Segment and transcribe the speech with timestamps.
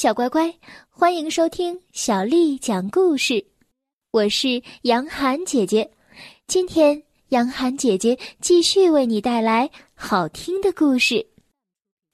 [0.00, 0.50] 小乖乖，
[0.88, 3.44] 欢迎收听小丽讲故事。
[4.12, 5.90] 我是杨涵姐姐，
[6.46, 11.26] 今天杨涵姐姐继续为你带来好听的故事。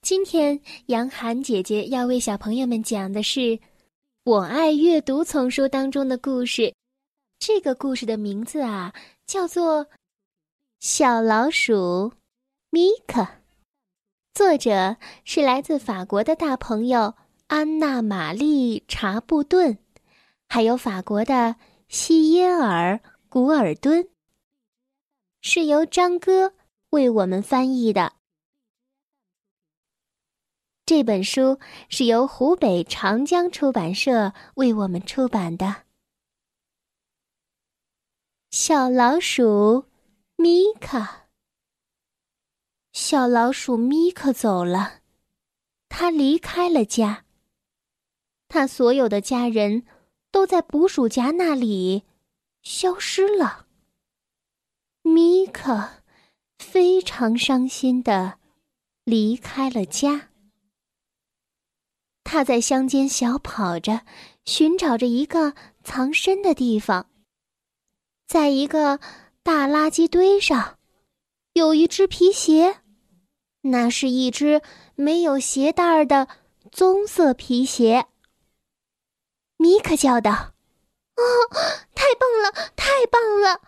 [0.01, 3.39] 今天杨涵姐姐要为小朋友们讲的是
[4.25, 6.73] 《我爱阅读》丛书当中的故事。
[7.39, 8.93] 这个故事的名字啊，
[9.25, 9.85] 叫做
[10.81, 12.11] 《小老鼠
[12.69, 13.21] 米克》，
[14.33, 17.13] 作者是来自法国的大朋友。
[17.47, 19.77] 安娜·玛丽·查布顿，
[20.49, 21.55] 还有法国的
[21.87, 22.95] 西耶尔·
[23.29, 24.09] 古尔敦，
[25.41, 26.53] 是由张哥
[26.89, 28.17] 为我们翻译的。
[30.85, 31.57] 这本书
[31.87, 35.83] 是由湖北长江出版社为我们出版的。
[38.51, 39.85] 小老鼠
[40.35, 41.29] 米卡，
[42.91, 44.99] 小老鼠米克走了，
[45.87, 47.23] 他离开了家。
[48.47, 49.85] 他所有的家人
[50.31, 52.03] 都在捕鼠夹那里
[52.61, 53.65] 消失了。
[55.01, 56.03] 米克
[56.57, 58.39] 非常伤心的
[59.03, 60.29] 离开了家。
[62.23, 64.01] 他在乡间小跑着，
[64.43, 67.09] 寻找着一个藏身的地方。
[68.27, 68.99] 在一个
[69.43, 70.77] 大垃圾堆上，
[71.53, 72.79] 有一只皮鞋，
[73.61, 74.61] 那是一只
[74.95, 76.27] 没有鞋带的
[76.69, 78.07] 棕色皮鞋。
[79.57, 80.53] 米克叫道
[81.17, 81.23] ：“哦，
[81.93, 83.61] 太棒了，太棒了！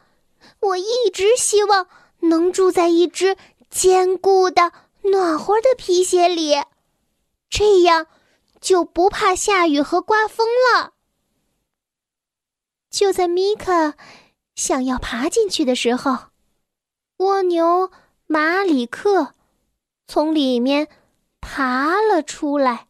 [0.59, 1.87] 我一直希望
[2.19, 3.35] 能住在一只
[3.69, 6.55] 坚固的、暖和的皮鞋里，
[7.49, 8.07] 这样
[8.61, 10.93] 就不怕下雨和刮风了。”
[12.91, 13.93] 就在米克
[14.55, 16.29] 想要爬进去的时候，
[17.17, 17.91] 蜗牛
[18.27, 19.33] 马里克
[20.07, 20.87] 从里面
[21.39, 22.87] 爬了出来，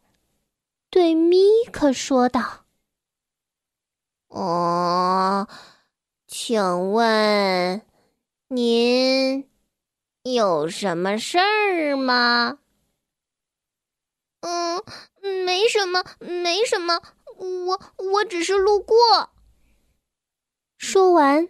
[0.90, 1.38] 对米
[1.72, 2.64] 克说道。
[4.30, 5.48] 哦，
[6.28, 7.82] 请问
[8.46, 9.50] 您
[10.22, 12.60] 有什么事儿吗？
[14.42, 14.84] 嗯，
[15.44, 17.02] 没什么，没什么，
[17.38, 18.96] 我我只是路过。
[20.78, 21.48] 说完，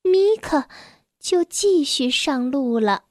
[0.00, 0.66] 米克
[1.20, 3.04] 就继续上路了。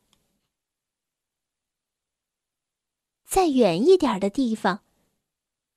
[3.24, 4.84] 在远一点的地方，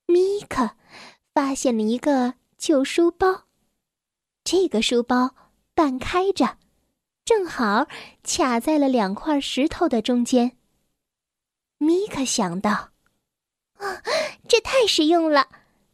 [0.07, 0.71] 米克
[1.35, 2.40] 发现了一个。
[2.61, 3.47] 旧书包，
[4.45, 5.35] 这个书包
[5.75, 6.59] 半开着，
[7.25, 7.87] 正好
[8.23, 10.59] 卡在了两块石头的中间。
[11.79, 12.91] 米克想到
[13.81, 14.03] ：“啊，
[14.47, 15.49] 这太实用了！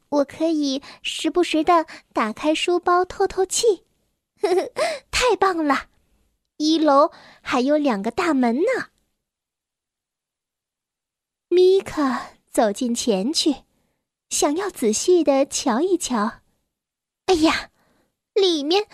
[0.08, 3.84] 我可以时不时的打开书包透透气。
[4.40, 4.72] 呵呵，
[5.12, 5.90] 太棒了！
[6.56, 7.12] 一楼
[7.42, 8.90] 还有两个大门呢。”
[11.46, 12.02] 米克
[12.50, 13.62] 走近前去，
[14.30, 16.40] 想要仔细的瞧一瞧。
[17.26, 17.70] 哎呀，
[18.34, 18.86] 里面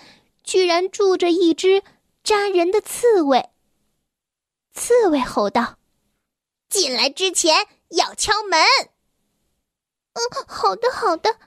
[0.42, 1.82] 居然住着一只
[2.24, 3.50] 扎人的刺猬！
[4.72, 5.78] 刺猬吼道
[6.70, 8.58] ：“进来之前要敲门。
[10.14, 11.38] ”“嗯，好的，好的。”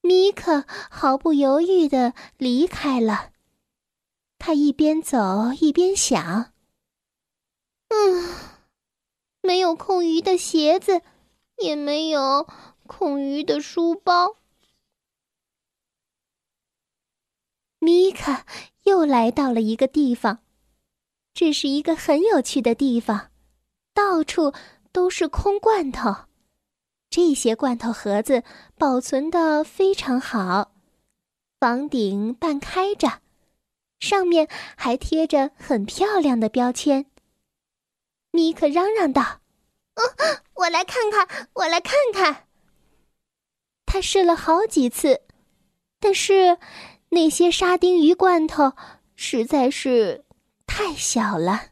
[0.00, 3.30] 米可毫不犹豫的离开了。
[4.38, 6.52] 他一边走一边想
[7.88, 8.34] ：“嗯，
[9.42, 11.02] 没有空余的鞋子，
[11.58, 12.48] 也没有
[12.86, 14.36] 空余的书包。”
[17.82, 18.46] 米卡
[18.84, 20.38] 又来到了一个地方，
[21.34, 23.32] 这是一个很有趣的地方，
[23.92, 24.52] 到处
[24.92, 26.14] 都是空罐头。
[27.10, 28.44] 这些罐头盒子
[28.78, 30.76] 保存的非常好，
[31.58, 33.20] 房顶半开着，
[33.98, 37.06] 上面还贴着很漂亮的标签。
[38.30, 39.40] 米克嚷嚷道
[39.98, 40.02] ：“哦，
[40.54, 42.46] 我来看看，我来看看。”
[43.84, 45.22] 他试了好几次，
[45.98, 46.58] 但是。
[47.14, 48.72] 那些沙丁鱼罐头
[49.16, 50.24] 实在是
[50.66, 51.66] 太小了，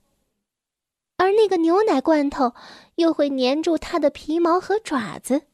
[1.17, 2.53] 而那个牛奶罐头
[2.97, 5.47] 又会粘住它的皮毛和爪子。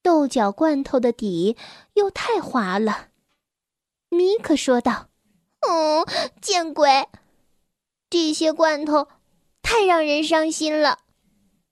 [0.00, 1.56] 豆角罐头的底
[1.94, 3.08] 又太滑了，
[4.10, 5.08] 米可说道
[5.66, 6.06] ：“哦，
[6.40, 7.08] 见鬼！
[8.08, 9.08] 这些罐头
[9.60, 11.00] 太让人伤心了，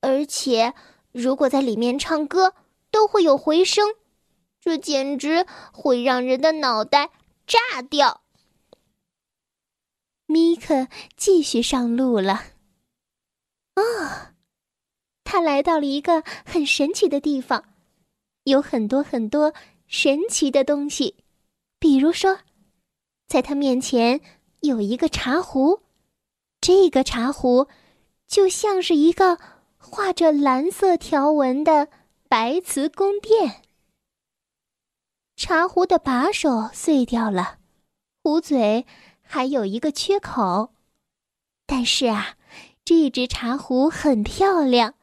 [0.01, 0.75] 而且
[1.13, 2.55] 如果在里面唱歌，
[2.91, 3.95] 都会有回声。”
[4.67, 7.11] 这简直会让人的脑袋
[7.47, 8.23] 炸掉！
[10.27, 12.43] 米克继续上路了。
[13.77, 14.35] 哦，
[15.23, 17.77] 他来到了一个很神奇的地方，
[18.43, 19.55] 有很多很多
[19.87, 21.15] 神奇的东西。
[21.79, 22.41] 比如说，
[23.29, 24.21] 在他面前
[24.63, 25.83] 有一个茶壶，
[26.61, 27.69] 这个茶壶
[28.27, 29.39] 就像是一个
[29.77, 31.87] 画着蓝色条纹的
[32.29, 33.63] 白瓷宫殿。
[35.37, 37.59] 茶壶的把手碎掉了，
[38.23, 38.87] 壶嘴
[39.23, 40.73] 还有一个缺口，
[41.67, 42.37] 但是啊，
[42.85, 44.95] 这只茶壶很漂亮，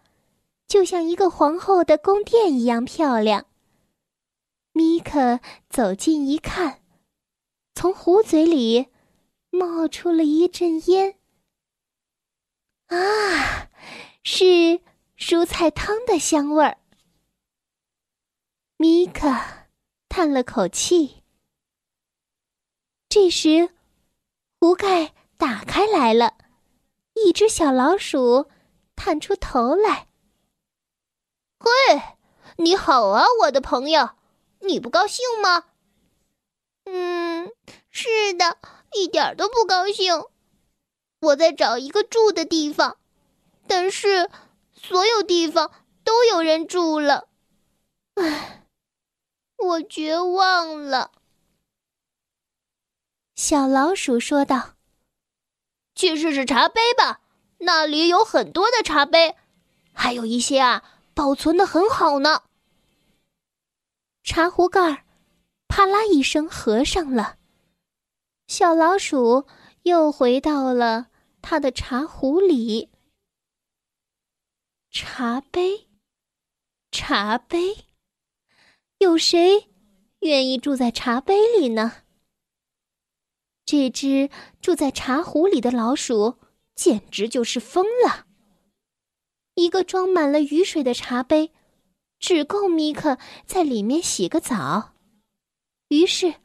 [0.68, 3.46] 就像一个皇后的宫殿一样漂亮。
[4.72, 5.40] 米可
[5.70, 6.82] 走近一看，
[7.76, 8.88] 从壶嘴里
[9.52, 11.16] 冒出了一阵烟。
[12.88, 13.70] 啊，
[14.24, 14.82] 是
[15.16, 16.80] 蔬菜汤的香味儿。
[18.78, 19.30] 米可
[20.16, 21.24] 叹了口气。
[23.10, 23.72] 这时，
[24.60, 26.36] 壶盖打开来了，
[27.16, 28.48] 一只小老鼠
[28.96, 30.08] 探出头来。
[31.58, 32.00] “嘿，
[32.58, 34.12] 你好啊，我的朋友，
[34.60, 35.64] 你不高兴吗
[36.86, 37.52] ？”“嗯，
[37.90, 38.60] 是的，
[38.94, 40.26] 一点都不高兴。
[41.22, 43.00] 我在找一个住的地方，
[43.66, 44.30] 但是
[44.76, 45.72] 所有地方
[46.04, 47.30] 都有人住了。
[48.14, 48.60] 唉。”
[49.58, 51.12] 我绝望了，
[53.36, 54.76] 小老鼠说道
[55.96, 57.22] ：“去试试茶杯吧，
[57.60, 59.36] 那里有很多的茶杯，
[59.94, 60.84] 还有一些啊，
[61.14, 62.44] 保存的很好呢。”
[64.24, 65.06] 茶壶盖儿
[65.68, 67.38] 啪啦一声合上了，
[68.48, 69.48] 小老鼠
[69.84, 71.08] 又回到了
[71.42, 72.90] 它的茶壶里。
[74.92, 75.88] 茶杯，
[76.92, 77.86] 茶杯。
[79.00, 79.70] 有谁
[80.20, 82.04] 愿意住在茶杯里呢？
[83.66, 84.30] 这只
[84.62, 86.38] 住在茶壶里的老鼠
[86.76, 88.28] 简直就是疯了。
[89.56, 91.52] 一个装满了雨水的茶杯，
[92.20, 94.94] 只够米克在里面洗个澡。
[95.90, 96.36] 于是，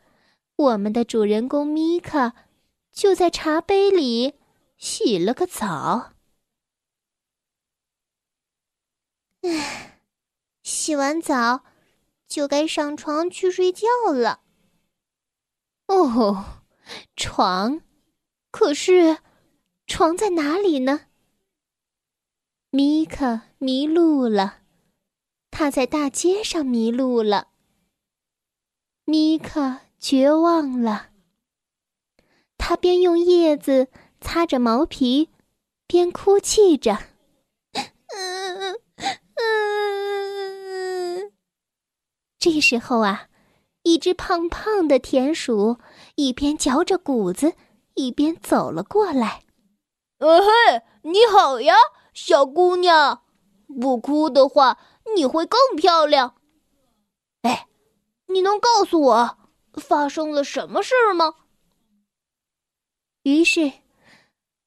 [0.57, 2.35] 我们的主人公米克
[2.93, 4.35] 就在茶杯里
[4.77, 6.13] 洗了个澡。
[9.43, 10.01] 唉，
[10.63, 11.65] 洗完澡。
[12.29, 14.43] 就该上床去睡觉了。
[15.87, 16.63] 哦，
[17.17, 17.81] 床，
[18.51, 19.19] 可是
[19.87, 21.07] 床在哪里呢？
[22.71, 24.61] 米克迷路了，
[25.51, 27.49] 他在大街上迷路了。
[29.05, 31.09] 米克绝望了，
[32.59, 33.89] 他边用叶子
[34.21, 35.31] 擦着毛皮，
[35.87, 36.99] 边哭泣着。
[42.51, 43.29] 这时候啊，
[43.83, 45.77] 一只胖胖的田鼠
[46.15, 47.53] 一边嚼着谷子，
[47.93, 49.43] 一边走了过来。
[50.17, 51.75] “呃嘿，你好呀，
[52.15, 53.23] 小姑娘！
[53.79, 54.79] 不哭的话，
[55.15, 56.37] 你会更漂亮。
[57.43, 57.69] 哎，
[58.29, 59.39] 你能告诉我
[59.75, 61.35] 发生了什么事吗？”
[63.25, 63.71] 于是，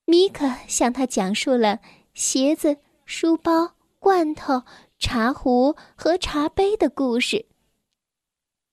[0.05, 1.79] 米可向他讲述了
[2.13, 4.61] 鞋子、书包、罐头、
[4.99, 7.47] 茶壶和茶杯的故事。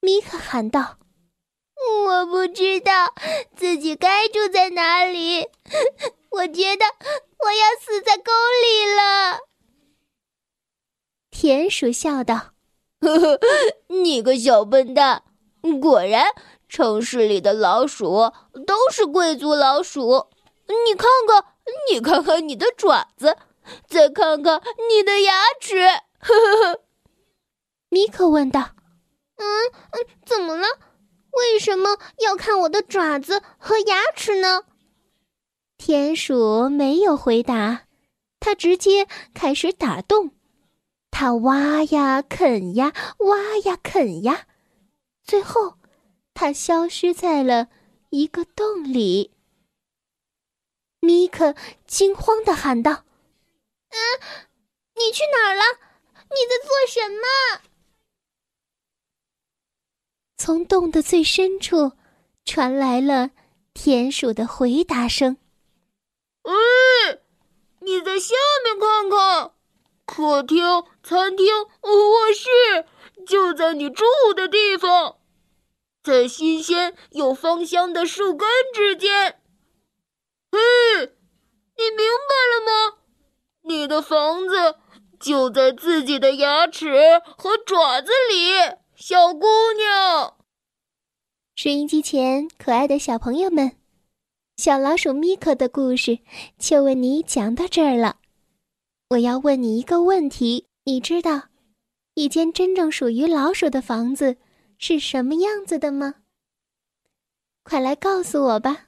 [0.00, 0.98] 米可喊道
[2.06, 3.12] ：“我不知道
[3.56, 5.48] 自己该住在哪里，
[6.30, 6.84] 我觉得
[7.44, 9.40] 我要死在沟里了。”
[11.30, 12.52] 田鼠笑道
[13.00, 13.40] ：“呵呵，
[13.88, 15.24] 你个小笨蛋！
[15.80, 16.32] 果然，
[16.68, 18.32] 城市里的老鼠
[18.66, 20.28] 都是贵族老鼠。
[20.86, 21.44] 你看看，
[21.90, 23.36] 你看看你的爪子，
[23.88, 25.82] 再看看你的牙齿。”
[26.20, 26.80] 呵呵呵，
[27.90, 28.70] 米可问道。
[29.38, 30.66] 嗯嗯，怎么了？
[31.30, 34.64] 为什么要看我的爪子和牙齿呢？
[35.76, 37.86] 田鼠没有回答，
[38.40, 40.32] 它直接开始打洞，
[41.10, 44.46] 它挖呀啃呀，挖呀啃呀，
[45.22, 45.74] 最后，
[46.34, 47.68] 它消失在了
[48.10, 49.32] 一个洞里。
[51.00, 51.54] 米克
[51.86, 53.04] 惊慌的喊道
[53.90, 53.96] ：“嗯，
[54.96, 55.62] 你去哪儿了？
[56.30, 57.62] 你在做什么？”
[60.38, 61.92] 从洞的最深处，
[62.44, 63.30] 传来了
[63.74, 65.36] 田鼠的回答声
[66.44, 67.18] ：“哎，
[67.80, 69.50] 你在下面看看，
[70.06, 71.46] 客厅、餐厅、
[71.82, 72.86] 卧室
[73.26, 74.04] 就在你住
[74.34, 75.16] 的地方，
[76.04, 79.40] 在新鲜又芳香的树根之间。
[80.52, 80.58] 嘿，
[81.76, 82.98] 你明白了吗？
[83.62, 84.76] 你的房子
[85.18, 90.34] 就在自己的牙齿和爪子里。”小姑娘，
[91.54, 93.76] 收音机前可爱的小朋友们，
[94.56, 96.18] 小老鼠米可的故事
[96.58, 98.16] 就为你讲到这儿了。
[99.10, 101.44] 我要问你一个问题：你知道
[102.14, 104.36] 一间真正属于老鼠的房子
[104.78, 106.16] 是什么样子的吗？
[107.62, 108.87] 快来告诉我吧！